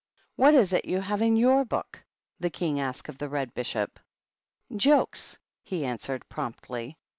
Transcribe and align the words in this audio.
"What 0.41 0.55
is 0.55 0.73
it 0.73 0.85
you 0.85 0.99
have 0.99 1.21
in 1.21 1.35
your 1.37 1.63
book?" 1.63 2.03
the 2.39 2.49
King 2.49 2.79
asked 2.79 3.07
of 3.07 3.19
the 3.19 3.29
Red 3.29 3.53
Bishop." 3.53 3.99
Jokes," 4.87 5.37
he 5.61 5.85
answered, 5.85 6.27
promptly. 6.27 6.97